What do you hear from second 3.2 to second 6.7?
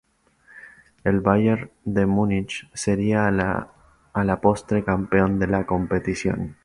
a la postre campeón de la competición.